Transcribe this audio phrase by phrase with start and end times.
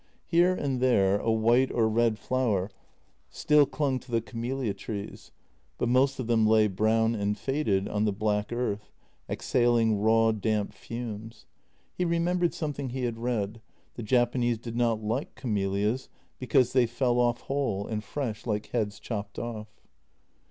[0.25, 2.71] Here and there a white or red flower
[3.29, 5.31] still clung to the camelia trees,
[5.77, 8.91] but most of them lay brown and faded on the black earth,
[9.29, 11.45] exhaling raw, damp fumes.
[11.93, 13.61] He re membered something he had read:
[13.93, 16.09] the Japanese did not like camelias
[16.39, 19.67] because they fell off whole and fresh like heads chopped off.